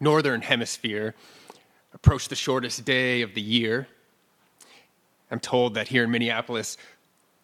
[0.00, 1.14] Northern Hemisphere
[1.92, 3.86] approach the shortest day of the year,
[5.30, 6.76] I'm told that here in Minneapolis,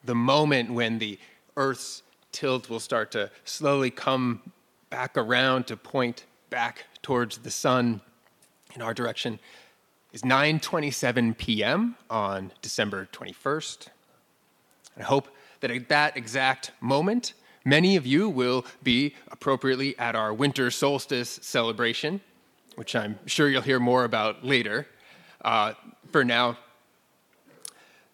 [0.05, 1.19] the moment when the
[1.56, 2.02] Earth's
[2.33, 4.41] tilt will start to slowly come
[4.91, 8.00] back around to point back towards the sun
[8.75, 9.38] in our direction
[10.12, 11.97] is 9:27 p.m.
[12.09, 13.88] on December 21st.
[14.98, 15.28] I hope
[15.61, 21.38] that at that exact moment, many of you will be appropriately at our winter solstice
[21.42, 22.20] celebration,
[22.77, 24.87] which I'm sure you'll hear more about later.
[25.45, 25.73] Uh,
[26.12, 26.56] for now,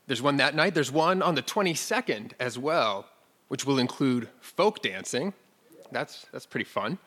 [0.06, 0.74] there's one that night.
[0.74, 3.06] There's one on the 22nd as well,
[3.48, 5.34] which will include folk dancing.
[5.90, 6.98] That's, that's pretty fun.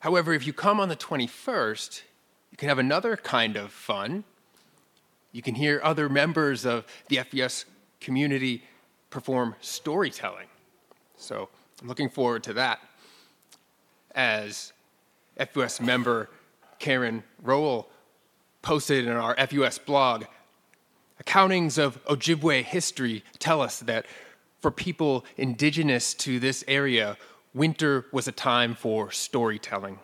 [0.00, 2.02] However, if you come on the 21st,
[2.50, 4.24] you can have another kind of fun.
[5.32, 7.64] You can hear other members of the FUS
[8.00, 8.64] community
[9.10, 10.46] perform storytelling.
[11.16, 11.48] So
[11.80, 12.80] I'm looking forward to that.
[14.14, 14.72] As
[15.36, 16.28] FUS member
[16.80, 17.88] Karen Rowell
[18.62, 20.24] posted in our FUS blog,
[21.22, 24.06] accountings of Ojibwe history tell us that
[24.60, 27.16] for people indigenous to this area,
[27.54, 30.00] winter was a time for storytelling.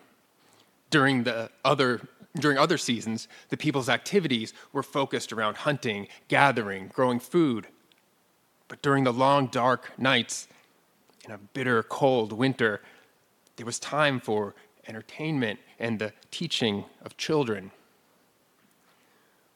[0.90, 7.18] During the other during other seasons, the people's activities were focused around hunting, gathering, growing
[7.18, 7.66] food.
[8.68, 10.46] But during the long, dark nights
[11.24, 12.82] in a bitter, cold winter,
[13.56, 14.54] there was time for
[14.88, 17.70] entertainment and the teaching of children.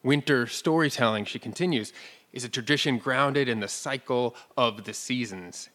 [0.03, 1.93] Winter storytelling, she continues,
[2.33, 5.69] is a tradition grounded in the cycle of the seasons.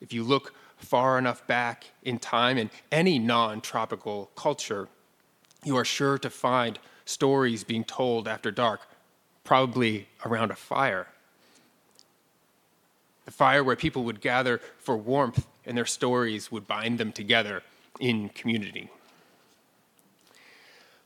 [0.00, 4.88] If you look far enough back in time in any non tropical culture,
[5.64, 8.80] you are sure to find stories being told after dark,
[9.44, 11.08] probably around a fire.
[13.24, 17.62] The fire where people would gather for warmth and their stories would bind them together
[18.00, 18.90] in community.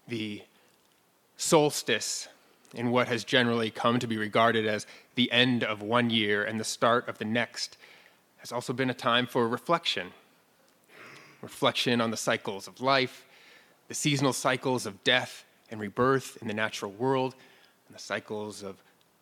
[0.09, 0.43] The
[1.37, 2.29] solstice,
[2.75, 6.61] in what has generally come to be regarded as the end of one year and
[6.61, 7.77] the start of the next,
[8.39, 10.09] has also been a time for reflection.
[11.43, 13.25] Reflection on the cycles of life,
[13.89, 17.35] the seasonal cycles of death and rebirth in the natural world,
[17.89, 18.77] and the cycles of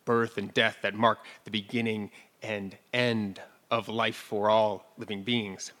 [0.05, 2.11] birth and death that mark the beginning
[2.43, 3.41] and end
[3.71, 5.71] of life for all living beings.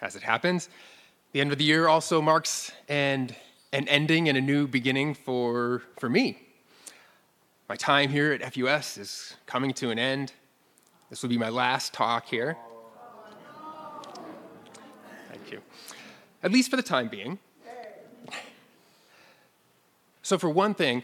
[0.00, 0.68] As it happens,
[1.32, 3.34] the end of the year also marks an,
[3.72, 6.42] an ending and a new beginning for, for me.
[7.68, 10.32] My time here at FUS is coming to an end.
[11.08, 12.56] This will be my last talk here.
[15.28, 15.60] Thank you.
[16.42, 17.38] At least for the time being.
[20.22, 21.02] So, for one thing,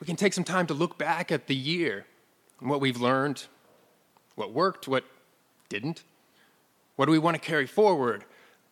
[0.00, 2.06] we can take some time to look back at the year
[2.60, 3.44] and what we've learned,
[4.34, 5.04] what worked, what
[5.68, 6.02] didn't.
[6.96, 8.24] What do we want to carry forward?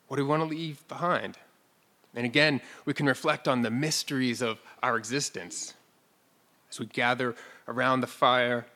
[0.08, 1.38] What do we want to leave behind?
[2.14, 5.74] And again, we can reflect on the mysteries of our existence
[6.70, 7.34] as we gather
[7.66, 8.66] around the fire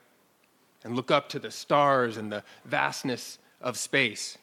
[0.83, 4.37] and look up to the stars and the vastness of space.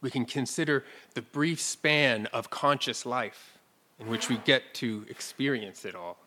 [0.00, 3.58] We can consider the brief span of conscious life
[3.98, 6.18] in which we get to experience it all.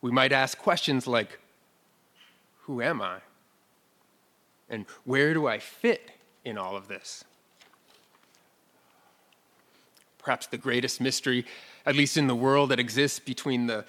[0.00, 1.38] We might ask questions like
[2.62, 3.18] Who am I?
[4.68, 6.10] And where do I fit
[6.44, 7.24] in all of this?
[10.28, 11.46] Perhaps the greatest mystery,
[11.86, 13.86] at least in the world, that exists between the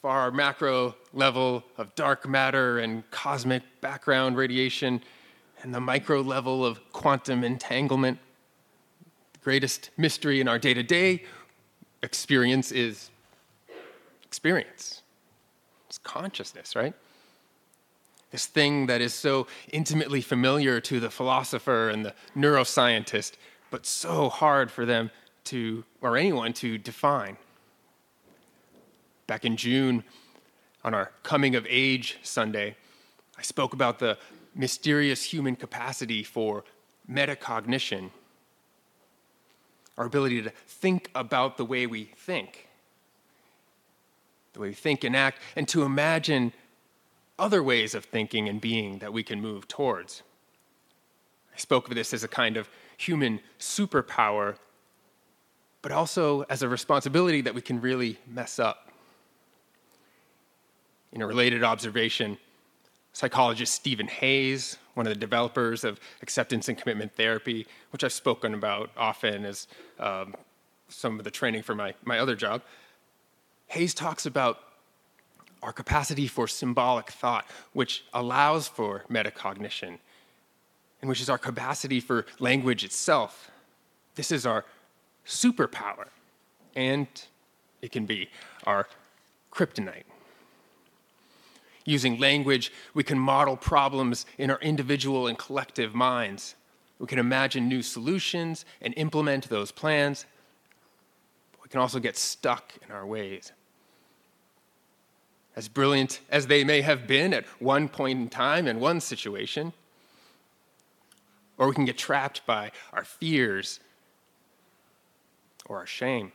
[0.00, 5.02] far macro level of dark matter and cosmic background radiation
[5.60, 8.18] and the micro level of quantum entanglement.
[9.34, 11.24] The greatest mystery in our day to day
[12.02, 13.10] experience is
[14.22, 15.02] experience,
[15.90, 16.94] it's consciousness, right?
[18.30, 23.32] This thing that is so intimately familiar to the philosopher and the neuroscientist,
[23.70, 25.10] but so hard for them
[25.44, 27.36] to, or anyone to define.
[29.26, 30.04] Back in June,
[30.84, 32.76] on our Coming of Age Sunday,
[33.38, 34.18] I spoke about the
[34.54, 36.64] mysterious human capacity for
[37.10, 38.10] metacognition,
[39.96, 42.68] our ability to think about the way we think,
[44.52, 46.52] the way we think and act, and to imagine
[47.38, 50.22] other ways of thinking and being that we can move towards.
[51.54, 54.56] I spoke of this as a kind of human superpower
[55.84, 58.88] but also as a responsibility that we can really mess up.
[61.12, 62.38] In a related observation,
[63.12, 68.54] psychologist Stephen Hayes, one of the developers of acceptance and commitment therapy, which I've spoken
[68.54, 69.68] about often as
[70.00, 70.34] um,
[70.88, 72.62] some of the training for my, my other job,
[73.66, 74.60] Hayes talks about
[75.62, 77.44] our capacity for symbolic thought,
[77.74, 79.98] which allows for metacognition,
[81.02, 83.50] and which is our capacity for language itself.
[84.14, 84.64] This is our
[85.26, 86.06] superpower,
[86.74, 87.06] and
[87.82, 88.28] it can be
[88.64, 88.86] our
[89.52, 90.04] kryptonite.
[91.84, 96.54] Using language, we can model problems in our individual and collective minds.
[96.98, 100.24] We can imagine new solutions and implement those plans.
[101.52, 103.52] But We can also get stuck in our ways.
[105.56, 109.72] As brilliant as they may have been at one point in time in one situation,
[111.58, 113.78] or we can get trapped by our fears
[115.66, 116.32] or our shame.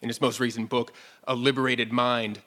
[0.00, 0.92] In his most recent book,
[1.26, 2.40] A Liberated Mind,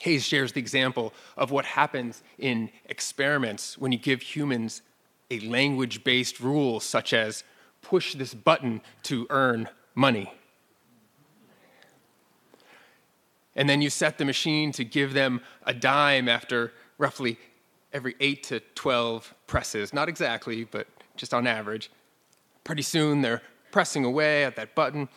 [0.00, 4.82] Hayes shares the example of what happens in experiments when you give humans
[5.30, 7.42] a language based rule, such as
[7.82, 10.32] push this button to earn money.
[13.56, 17.38] And then you set the machine to give them a dime after roughly
[17.92, 19.92] every 8 to 12 presses.
[19.92, 20.86] Not exactly, but
[21.16, 21.90] just on average.
[22.68, 25.08] Pretty soon they're pressing away at that button.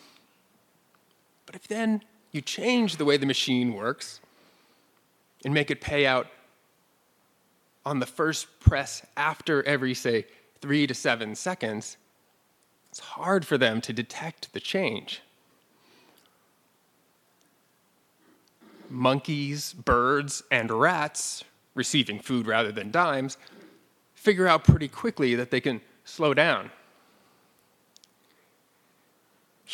[1.44, 4.20] But if then you change the way the machine works
[5.44, 6.28] and make it pay out
[7.84, 10.24] on the first press after every, say,
[10.62, 11.98] three to seven seconds,
[12.88, 15.20] it's hard for them to detect the change.
[18.88, 21.44] Monkeys, birds, and rats,
[21.74, 23.36] receiving food rather than dimes,
[24.14, 26.70] figure out pretty quickly that they can slow down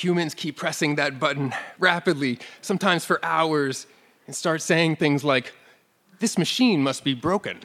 [0.02, 3.86] humans keep pressing that button rapidly, sometimes for hours,
[4.26, 5.52] and start saying things like,
[6.20, 7.58] This machine must be broken.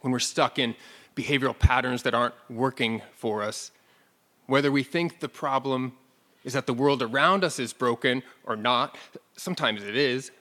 [0.00, 0.74] when we're stuck in
[1.14, 3.70] behavioral patterns that aren't working for us,
[4.46, 5.92] whether we think the problem
[6.44, 8.96] is that the world around us is broken or not,
[9.36, 10.32] sometimes it is.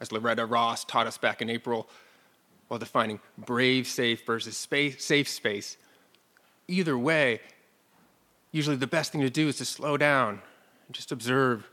[0.00, 1.88] As Loretta Ross taught us back in April
[2.68, 5.76] while defining brave safe versus space, safe space,
[6.68, 7.40] either way,
[8.52, 10.40] usually the best thing to do is to slow down
[10.86, 11.68] and just observe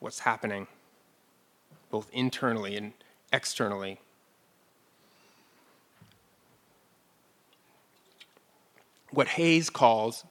[0.00, 0.66] what's happening,
[1.90, 2.92] both internally and
[3.32, 4.00] externally.
[9.10, 10.24] What Hayes calls,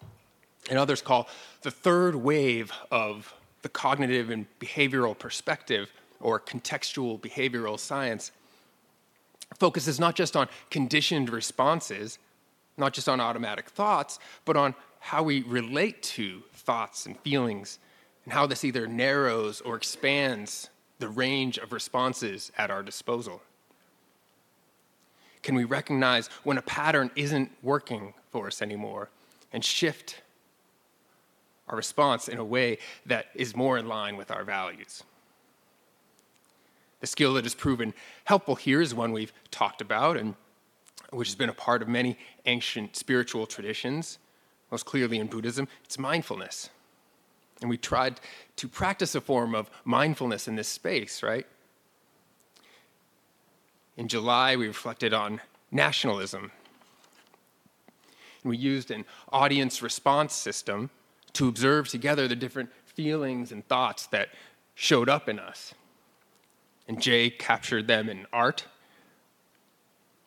[0.70, 1.30] and others call,
[1.62, 5.90] the third wave of the cognitive and behavioral perspective,
[6.20, 8.32] or contextual behavioral science,
[9.58, 12.20] focuses not just on conditioned responses
[12.78, 17.80] not just on automatic thoughts, but on how we relate to thoughts and feelings,
[18.24, 23.42] and how this either narrows or expands the range of responses at our disposal.
[25.42, 29.10] Can we recognize when a pattern isn't working for us anymore
[29.52, 30.22] and shift
[31.68, 35.04] our response in a way that is more in line with our values?
[37.02, 37.94] The skill that has proven
[38.24, 40.36] helpful here is one we've talked about and
[41.14, 44.18] which has been a part of many ancient spiritual traditions,
[44.72, 46.70] most clearly in Buddhism, it's mindfulness.
[47.62, 48.20] And we tried
[48.58, 51.46] to practice a form of mindfulness in this space, right?
[53.96, 55.40] In July, we reflected on
[55.72, 56.52] nationalism.
[58.44, 60.90] And we used an audience response system
[61.34, 64.30] to observe together the different feelings and thoughts that
[64.76, 65.74] showed up in us.
[66.88, 68.66] And Jay captured them in art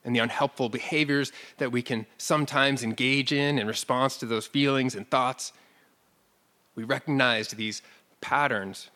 [0.07, 4.95] and the unhelpful behaviors that we can sometimes engage in in response to those feelings
[4.95, 5.53] and thoughts.
[6.77, 7.83] We recognized these
[8.21, 8.89] patterns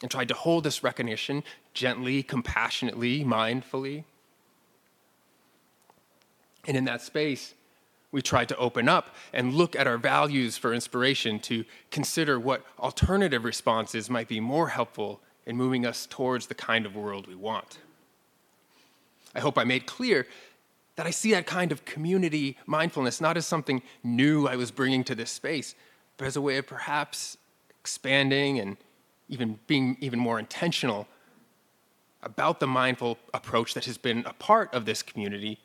[0.00, 4.04] and tried to hold this recognition gently, compassionately, mindfully.
[6.66, 7.54] And in that space,
[8.10, 12.64] we tried to open up and look at our values for inspiration to consider what
[12.78, 17.34] alternative responses might be more helpful in moving us towards the kind of world we
[17.34, 17.78] want.
[19.34, 20.26] I hope I made clear
[20.96, 25.04] that I see that kind of community mindfulness not as something new I was bringing
[25.04, 25.74] to this space,
[26.16, 27.36] but as a way of perhaps
[27.80, 28.76] expanding and
[29.28, 31.06] even being even more intentional
[32.22, 35.58] about the mindful approach that has been a part of this community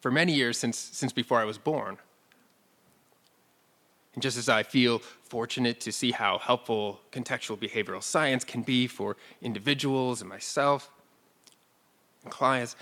[0.00, 1.98] for many years since, since before I was born.
[4.14, 8.86] And just as I feel fortunate to see how helpful contextual behavioral science can be
[8.86, 10.90] for individuals and myself
[12.30, 12.76] clients,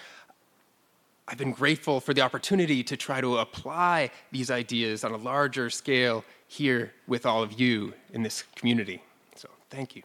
[1.28, 5.70] I've been grateful for the opportunity to try to apply these ideas on a larger
[5.70, 9.00] scale here with all of you in this community.
[9.36, 10.02] So, thank you.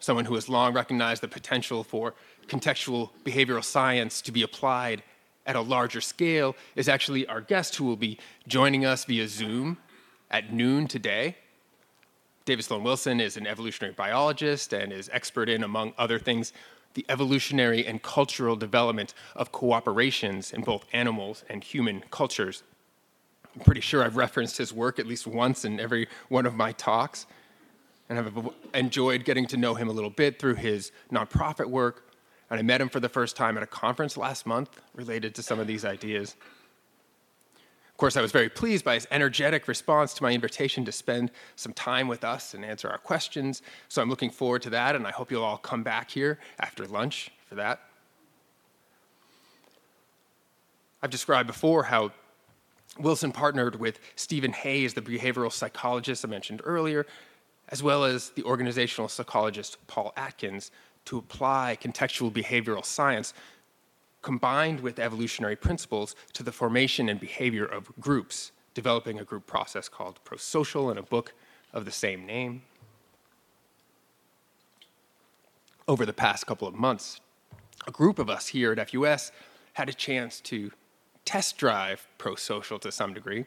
[0.00, 2.14] Someone who has long recognized the potential for
[2.48, 5.02] contextual behavioral science to be applied
[5.46, 8.18] at a larger scale is actually our guest who will be
[8.48, 9.78] joining us via Zoom
[10.30, 11.36] at noon today.
[12.44, 16.52] David Sloan Wilson is an evolutionary biologist and is expert in, among other things,
[16.96, 22.64] the evolutionary and cultural development of cooperations in both animals and human cultures.
[23.54, 26.72] I'm pretty sure I've referenced his work at least once in every one of my
[26.72, 27.26] talks,
[28.08, 32.02] and I've enjoyed getting to know him a little bit through his nonprofit work.
[32.48, 35.42] And I met him for the first time at a conference last month related to
[35.42, 36.36] some of these ideas.
[37.96, 41.30] Of course, I was very pleased by his energetic response to my invitation to spend
[41.56, 43.62] some time with us and answer our questions.
[43.88, 46.86] So I'm looking forward to that, and I hope you'll all come back here after
[46.86, 47.80] lunch for that.
[51.02, 52.12] I've described before how
[52.98, 57.06] Wilson partnered with Stephen Hayes, the behavioral psychologist I mentioned earlier,
[57.70, 60.70] as well as the organizational psychologist Paul Atkins,
[61.06, 63.32] to apply contextual behavioral science
[64.26, 69.88] combined with evolutionary principles to the formation and behavior of groups, developing a group process
[69.88, 71.32] called prosocial in a book
[71.72, 72.60] of the same name.
[75.86, 77.20] Over the past couple of months,
[77.86, 79.30] a group of us here at FUS
[79.74, 80.72] had a chance to
[81.24, 83.46] test drive prosocial to some degree.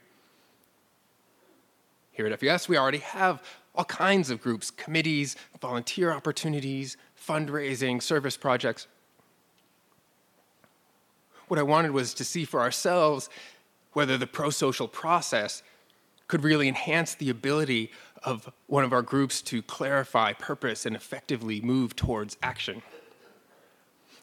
[2.14, 3.44] Here at FUS, we already have
[3.76, 8.88] all kinds of groups, committees, volunteer opportunities, fundraising, service projects
[11.50, 13.30] what I wanted was to see for ourselves
[13.94, 15.64] whether the pro social process
[16.28, 17.92] could really enhance the ability
[18.24, 22.82] of one of our groups to clarify purpose and effectively move towards action.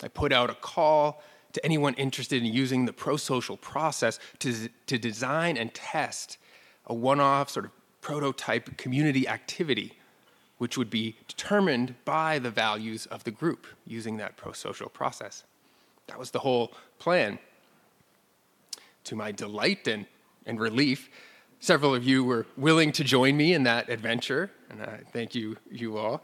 [0.02, 4.68] I put out a call to anyone interested in using the pro social process to,
[4.86, 6.38] to design and test
[6.86, 9.94] a one off sort of prototype community activity,
[10.58, 15.44] which would be determined by the values of the group using that pro social process.
[16.08, 17.38] That was the whole plan.
[19.04, 20.06] To my delight and,
[20.46, 21.10] and relief,
[21.60, 25.56] several of you were willing to join me in that adventure, and I thank you,
[25.70, 26.22] you all.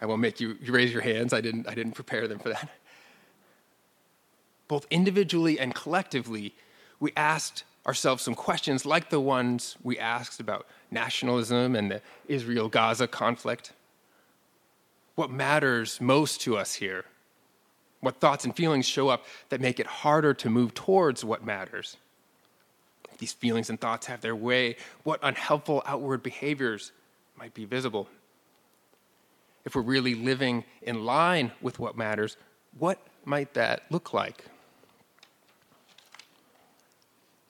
[0.00, 1.32] I won't make you, you raise your hands.
[1.32, 2.68] I didn't, I didn't prepare them for that.
[4.68, 6.54] Both individually and collectively,
[6.98, 12.68] we asked ourselves some questions like the ones we asked about nationalism and the Israel
[12.68, 13.72] Gaza conflict.
[15.14, 17.04] What matters most to us here?
[18.02, 21.96] What thoughts and feelings show up that make it harder to move towards what matters?
[23.12, 26.90] If these feelings and thoughts have their way, what unhelpful outward behaviors
[27.38, 28.08] might be visible?
[29.64, 32.36] If we're really living in line with what matters,
[32.76, 34.46] what might that look like?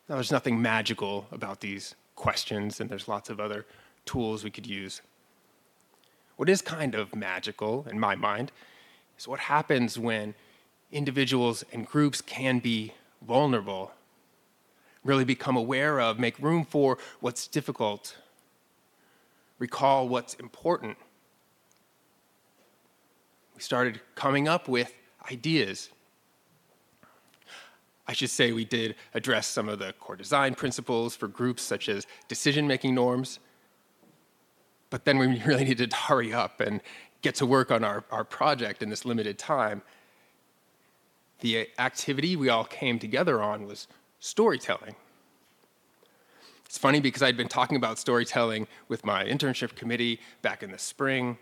[0.06, 3.64] Now, there's nothing magical about these questions, and there's lots of other
[4.04, 5.00] tools we could use.
[6.36, 8.52] What is kind of magical, in my mind,
[9.22, 10.34] is what happens when
[10.90, 12.92] individuals and groups can be
[13.24, 13.92] vulnerable,
[15.04, 18.16] really become aware of, make room for what's difficult,
[19.60, 20.96] recall what's important.
[23.54, 24.92] We started coming up with
[25.30, 25.90] ideas.
[28.08, 31.88] I should say we did address some of the core design principles for groups such
[31.88, 33.38] as decision making norms.
[34.90, 36.80] But then we really needed to hurry up and
[37.22, 39.82] get to work on our, our project in this limited time.
[41.40, 43.88] The activity we all came together on was
[44.20, 44.94] storytelling.
[46.66, 50.78] It's funny because I'd been talking about storytelling with my internship committee back in the
[50.78, 51.36] spring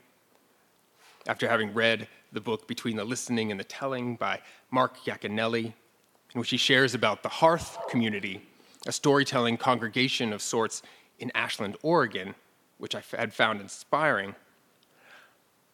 [1.26, 6.40] after having read the book Between the Listening and the Telling by Mark Yaconelli, in
[6.40, 8.42] which he shares about the Hearth community,
[8.86, 10.82] a storytelling congregation of sorts
[11.18, 12.34] in Ashland, Oregon,
[12.78, 14.34] which I had found inspiring.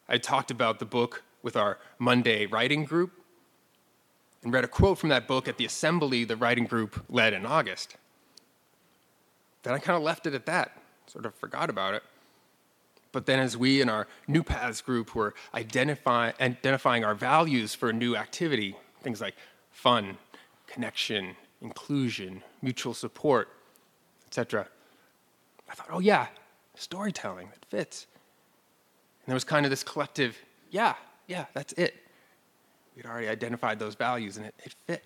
[0.09, 3.11] I talked about the book with our Monday writing group
[4.43, 7.45] and read a quote from that book at the assembly the writing group led in
[7.45, 7.97] August.
[9.63, 12.03] Then I kind of left it at that, sort of forgot about it.
[13.11, 17.89] But then, as we in our New Paths group were identify, identifying our values for
[17.89, 19.35] a new activity, things like
[19.71, 20.17] fun,
[20.67, 23.49] connection, inclusion, mutual support,
[24.27, 24.67] etc.,
[25.69, 26.27] I thought, oh yeah,
[26.75, 28.07] storytelling, that fits.
[29.27, 30.37] And there was kind of this collective,
[30.71, 30.93] yeah,
[31.27, 31.95] yeah, that's it.
[32.95, 35.03] We'd already identified those values and it, it fit.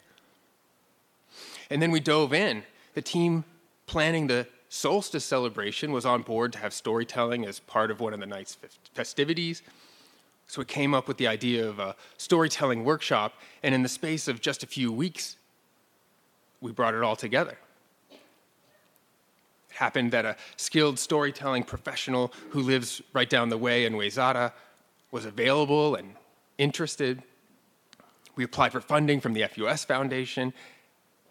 [1.72, 2.62] And then we dove in.
[2.94, 3.44] The team
[3.88, 8.20] planning the solstice celebration was on board to have storytelling as part of one of
[8.20, 8.60] the night's
[8.94, 9.64] festivities.
[10.46, 14.28] So we came up with the idea of a storytelling workshop, and in the space
[14.28, 15.38] of just a few weeks,
[16.60, 17.58] we brought it all together.
[19.82, 24.52] Happened that a skilled storytelling professional who lives right down the way in Wayzata
[25.10, 26.14] was available and
[26.60, 27.24] interested.
[28.36, 30.54] We applied for funding from the FUS Foundation,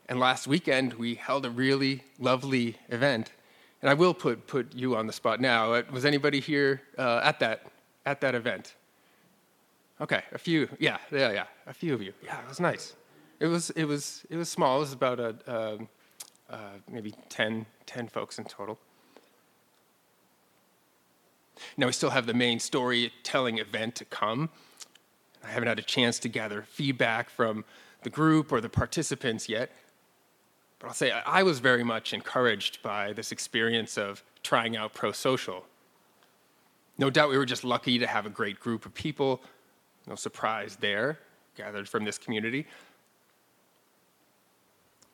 [0.09, 3.31] and last weekend we held a really lovely event.
[3.83, 5.81] And I will put, put you on the spot now.
[5.93, 7.71] Was anybody here uh, at, that,
[8.05, 8.75] at that event?
[10.01, 10.69] Okay, a few.
[10.81, 11.45] Yeah, yeah, yeah.
[11.69, 12.13] A few of you.
[12.25, 12.97] Yeah, it was nice.
[13.39, 14.79] It was, it was, it was small.
[14.79, 15.79] It was about a, uh,
[16.51, 18.79] uh, maybe 10, 10 folks in total.
[21.77, 24.51] Now we still have the main storytelling event to come.
[25.45, 27.65] I haven't had a chance to gather feedback from
[28.03, 29.71] the group or the participants yet.
[30.79, 35.13] But I'll say I was very much encouraged by this experience of trying out Pro
[35.13, 35.67] Social.
[36.99, 39.43] No doubt we were just lucky to have a great group of people
[40.07, 41.19] no surprise there,
[41.57, 42.67] gathered from this community.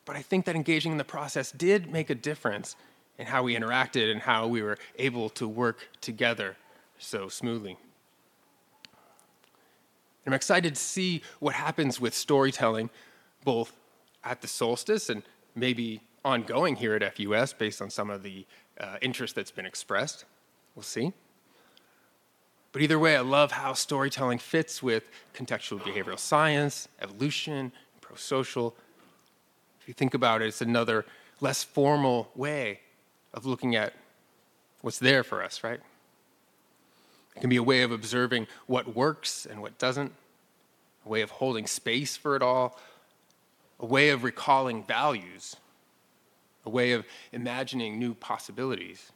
[0.07, 2.77] But I think that engaging in the process did make a difference
[3.19, 6.57] in how we interacted and how we were able to work together
[6.99, 7.77] so smoothly.
[10.27, 12.91] I'm excited to see what happens with storytelling,
[13.45, 13.73] both
[14.25, 15.23] at the solstice and
[15.55, 18.45] maybe ongoing here at FUS based on some of the
[18.81, 20.25] uh, interest that's been expressed.
[20.75, 21.13] We'll see.
[22.73, 28.75] But either way, I love how storytelling fits with contextual behavioral science, evolution, pro social.
[29.87, 31.07] If you think about it, it's another
[31.41, 32.81] less formal way
[33.33, 33.93] of looking at
[34.81, 35.79] what's there for us, right?
[37.37, 40.13] It can be a way of observing what works and what doesn't,
[41.05, 42.81] a way of holding space for it all,
[43.79, 45.55] a way of recalling values,
[46.65, 49.13] a way of imagining new possibilities.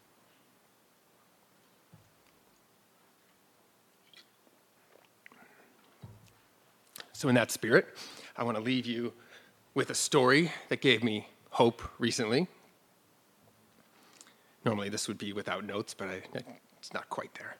[7.12, 7.88] So, in that spirit,
[8.36, 9.12] I want to leave you
[9.74, 12.48] with a story that gave me hope recently.
[14.64, 16.22] Normally, this would be without notes, but I,
[16.78, 17.56] it's not quite there.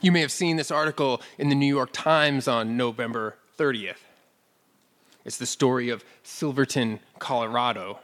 [0.00, 3.96] You may have seen this article in the New York Times on November 30th.
[5.24, 8.00] It's the story of Silverton, Colorado,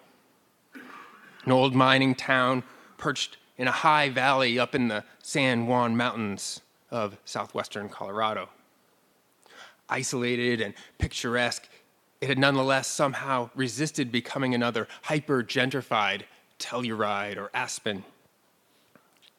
[1.45, 2.63] an old mining town
[2.97, 8.49] perched in a high valley up in the San Juan Mountains of southwestern Colorado
[9.91, 11.69] isolated and picturesque,
[12.21, 16.23] it had nonetheless somehow resisted becoming another hyper gentrified
[16.59, 18.05] Telluride or Aspen.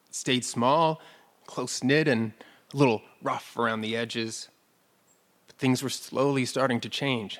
[0.09, 1.01] It stayed small,
[1.45, 2.33] close knit, and
[2.73, 4.49] a little rough around the edges.
[5.47, 7.39] But things were slowly starting to change.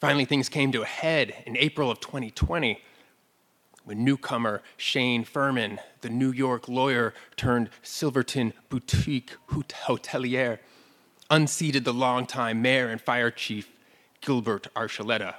[0.00, 2.80] Finally, things came to a head in April of 2020
[3.84, 10.58] when newcomer Shane Furman, the New York lawyer turned Silverton boutique hotelier,
[11.32, 13.70] unseated the longtime mayor and fire chief,
[14.20, 15.36] Gilbert Archuleta.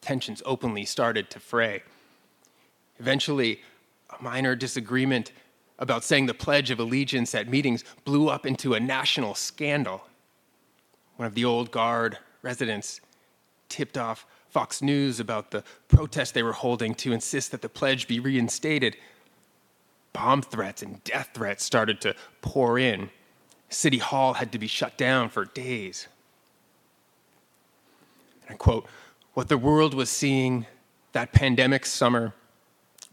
[0.00, 1.82] Tensions openly started to fray.
[3.00, 3.60] Eventually,
[4.16, 5.32] a minor disagreement
[5.80, 10.02] about saying the Pledge of Allegiance at meetings blew up into a national scandal.
[11.16, 13.00] One of the old guard residents
[13.68, 18.06] tipped off Fox News about the protest they were holding to insist that the pledge
[18.06, 18.96] be reinstated.
[20.12, 23.10] Bomb threats and death threats started to pour in.
[23.72, 26.08] City Hall had to be shut down for days.
[28.42, 28.86] And I quote
[29.34, 30.66] What the world was seeing
[31.12, 32.34] that pandemic summer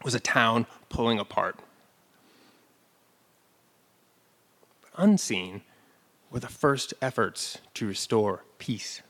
[0.04, 1.56] was a town pulling apart.
[4.82, 5.62] But unseen
[6.30, 9.02] were the first efforts to restore peace.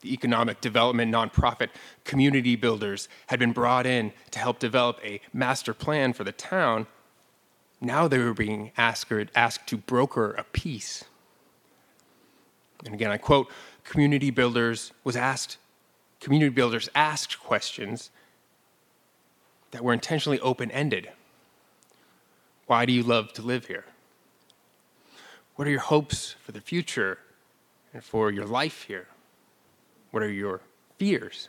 [0.00, 1.68] The economic development nonprofit
[2.04, 6.86] Community Builders had been brought in to help develop a master plan for the town
[7.80, 11.04] now they were being asked, asked to broker a peace.
[12.84, 13.50] And again, I quote,
[13.84, 15.58] community builders was asked,
[16.20, 18.10] community builders asked questions
[19.70, 21.10] that were intentionally open-ended.
[22.66, 23.84] Why do you love to live here?
[25.56, 27.18] What are your hopes for the future
[27.92, 29.08] and for your life here?
[30.10, 30.60] What are your
[30.98, 31.48] fears?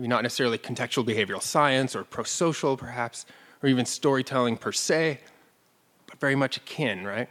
[0.00, 3.26] Maybe not necessarily contextual behavioral science or pro social, perhaps,
[3.62, 5.20] or even storytelling per se,
[6.06, 7.28] but very much akin, right?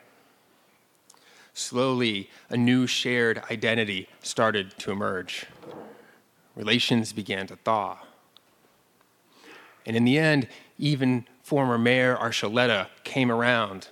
[1.56, 5.48] Slowly, a new shared identity started to emerge.
[6.56, 7.98] Relations began to thaw.
[9.84, 13.88] And in the end, even former Mayor Archuleta came around.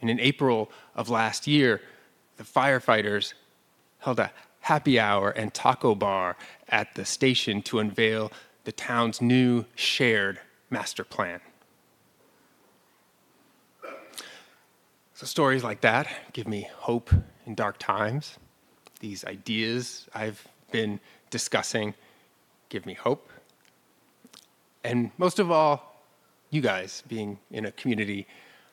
[0.00, 1.80] And in April of last year,
[2.36, 3.34] the firefighters
[4.00, 6.36] held a happy hour and taco bar
[6.68, 8.32] at the station to unveil
[8.64, 11.40] the town's new shared master plan.
[15.14, 17.10] So, stories like that give me hope
[17.46, 18.38] in dark times.
[19.00, 21.94] These ideas I've been discussing
[22.68, 23.28] give me hope.
[24.84, 26.02] And most of all,
[26.50, 28.26] you guys being in a community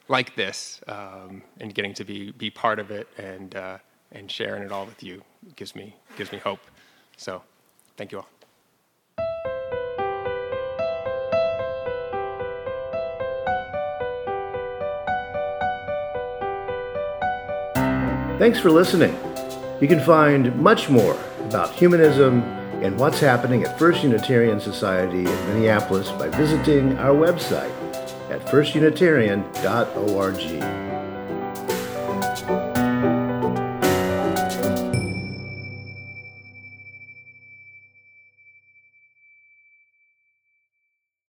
[0.07, 3.77] like this um, and getting to be, be part of it and, uh,
[4.11, 5.23] and sharing it all with you
[5.55, 6.59] gives me, gives me hope.
[7.17, 7.43] So,
[7.97, 8.27] thank you all.
[18.39, 19.13] Thanks for listening.
[19.81, 22.41] You can find much more about humanism
[22.81, 27.69] and what's happening at First Unitarian Society in Minneapolis by visiting our website
[28.29, 30.88] at firstunitarian.org.